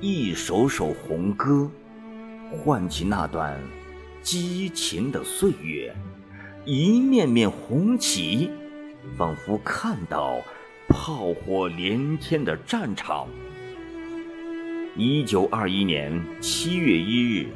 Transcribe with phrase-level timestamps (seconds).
[0.00, 1.68] 一首首红歌，
[2.52, 3.60] 唤起那段
[4.22, 5.92] 激情的岁月；
[6.64, 8.48] 一面面红旗，
[9.16, 10.36] 仿佛看到
[10.88, 13.26] 炮火连天的战场。
[14.94, 17.48] 一九二一年七月一日，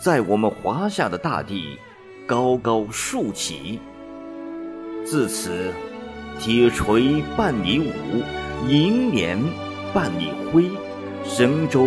[0.00, 1.78] 在我们华夏的大地
[2.26, 3.78] 高高竖起。
[5.04, 5.72] 自此，
[6.36, 7.92] 铁锤伴你舞，
[8.68, 9.38] 银镰
[9.94, 10.68] 伴你挥。
[11.24, 11.86] 神州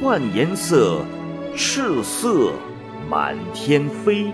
[0.00, 1.04] 换颜色，
[1.56, 2.52] 赤色
[3.08, 4.26] 满天飞。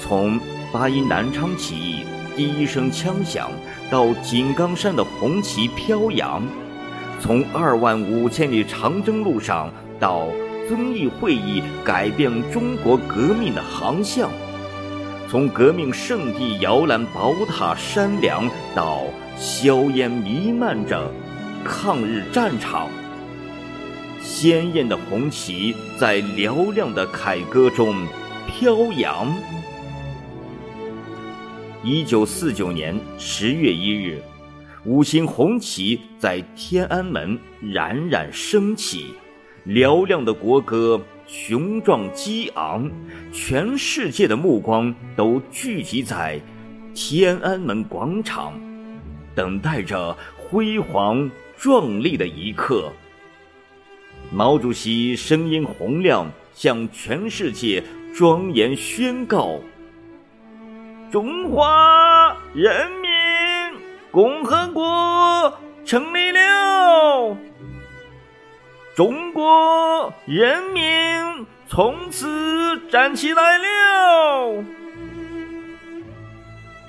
[0.00, 0.38] 从
[0.72, 2.04] 八一南昌起义
[2.36, 3.50] 第一声枪响，
[3.90, 6.42] 到井冈山的红旗飘扬；
[7.20, 10.26] 从二万五千里长征路上，到
[10.68, 14.28] 遵义会议改变中国革命的航向；
[15.28, 19.02] 从革命圣地摇篮宝塔山梁，到
[19.36, 21.10] 硝烟弥漫着。
[21.64, 22.90] 抗日战场，
[24.20, 28.06] 鲜艳的红旗在嘹亮的凯歌中
[28.46, 29.34] 飘扬。
[31.82, 34.20] 一九四九年十月一日，
[34.84, 39.14] 五星红旗在天安门冉冉升起，
[39.66, 42.90] 嘹亮的国歌雄壮激昂，
[43.32, 46.38] 全世界的目光都聚集在
[46.94, 48.52] 天安门广场，
[49.34, 51.30] 等待着辉煌。
[51.64, 52.92] 壮丽的一刻，
[54.30, 57.82] 毛主席声音洪亮，向全世界
[58.14, 59.58] 庄严宣告
[61.10, 63.10] ：“中华人民
[64.10, 67.34] 共和国成立了，
[68.94, 70.82] 中国人民
[71.66, 74.62] 从此站起来了。”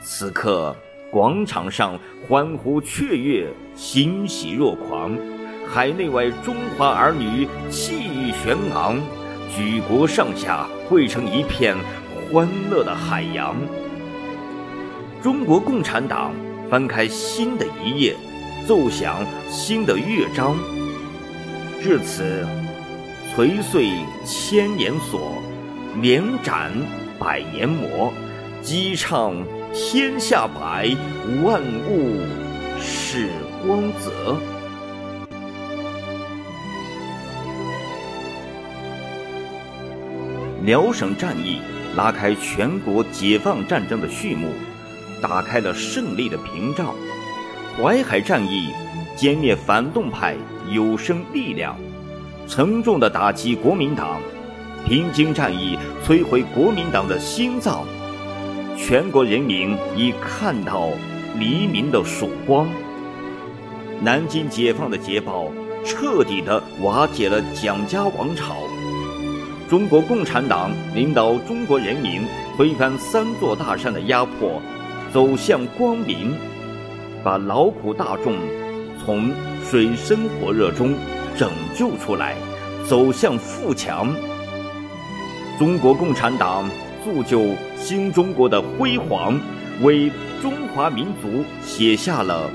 [0.03, 0.75] 此刻。
[1.15, 5.17] 广场上欢呼雀跃，欣喜若狂，
[5.65, 8.99] 海内外中华儿女气宇轩昂，
[9.49, 11.73] 举国上下汇成一片
[12.29, 13.55] 欢乐的海洋。
[15.23, 16.33] 中国共产党
[16.69, 18.13] 翻开新的一页，
[18.67, 20.57] 奏响新的乐章。
[21.81, 22.45] 至此，
[23.33, 23.89] 锤碎
[24.25, 25.41] 千年锁，
[26.01, 26.73] 连斩
[27.17, 28.11] 百年魔，
[28.61, 29.33] 激唱。
[29.77, 30.95] 天下白，
[31.43, 32.21] 万物
[32.79, 33.27] 是
[33.61, 34.37] 光泽。
[40.63, 41.59] 辽沈战役
[41.97, 44.47] 拉开全国解放战争的序幕，
[45.21, 46.95] 打开了胜利的屏障；
[47.77, 48.69] 淮海战役
[49.17, 50.37] 歼灭反动派
[50.71, 51.77] 有生力量，
[52.47, 54.21] 沉重的打击国民党；
[54.87, 57.85] 平津战役摧毁国民党的心脏。
[58.77, 60.89] 全国人民已看到
[61.39, 62.67] 黎明的曙光。
[64.01, 65.49] 南京解放的捷报
[65.85, 68.57] 彻底的瓦解了蒋家王朝。
[69.69, 72.21] 中国共产党领导中国人民
[72.57, 74.61] 推翻三座大山的压迫，
[75.11, 76.35] 走向光明，
[77.23, 78.35] 把劳苦大众
[79.03, 79.31] 从
[79.63, 80.93] 水深火热中
[81.37, 82.35] 拯救出来，
[82.85, 84.13] 走向富强。
[85.57, 86.69] 中国共产党。
[87.05, 89.39] 铸就新中国的辉煌，
[89.83, 90.11] 为
[90.41, 92.49] 中华民族写下了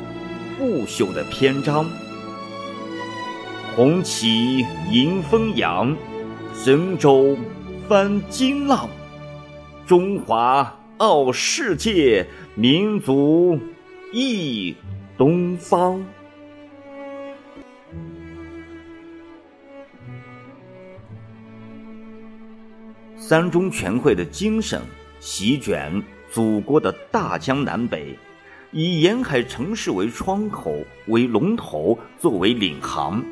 [0.59, 1.87] 不朽的篇章。
[3.77, 5.97] 红旗迎风扬，
[6.53, 7.39] 神州
[7.89, 8.89] 翻金浪，
[9.87, 13.57] 中华傲世界，民族
[14.13, 14.75] 忆
[15.17, 16.05] 东方。
[23.31, 24.83] 三中全会的精神
[25.21, 26.03] 席卷
[26.33, 28.19] 祖国的大江南北，
[28.73, 33.25] 以沿海城市为窗口、为龙头，作为领航，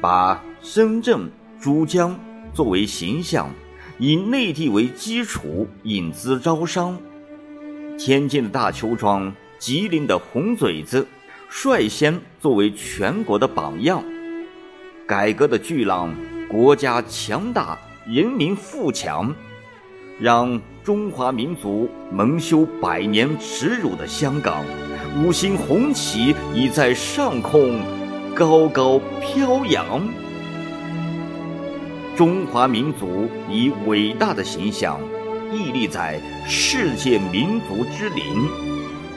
[0.00, 1.28] 把深圳、
[1.60, 2.16] 珠江
[2.54, 3.50] 作为形象，
[3.98, 6.96] 以内地为基础引资招商。
[7.98, 11.04] 天津的大邱庄、吉林的红嘴子，
[11.48, 14.04] 率先作为全国的榜样。
[15.04, 16.14] 改革的巨浪，
[16.48, 17.76] 国家强大。
[18.08, 19.34] 人民富强，
[20.20, 24.64] 让中华民族蒙羞百年耻辱的香港，
[25.18, 27.80] 五星红旗已在上空
[28.32, 30.06] 高高飘扬。
[32.14, 35.00] 中华民族以伟大的形象
[35.52, 38.24] 屹立在世界民族之林，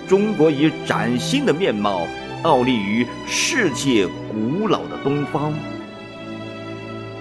[0.07, 2.07] 中国以崭新的面貌
[2.41, 5.53] 傲立于世界古老的东方。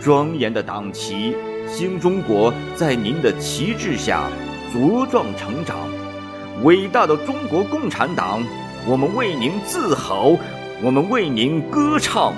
[0.00, 1.36] 庄严的党旗。
[1.68, 4.30] 新中国在您的旗帜下
[4.72, 5.76] 茁壮成长
[6.64, 8.42] 伟大的中国共产党
[8.86, 10.36] 我们为您自豪
[10.82, 12.32] 我们为您歌唱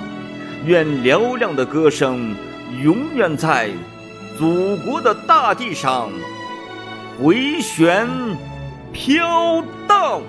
[0.65, 2.35] 愿嘹亮的歌声
[2.83, 3.69] 永远在
[4.37, 6.09] 祖国的大地上
[7.17, 8.07] 回旋
[8.91, 10.21] 飘荡。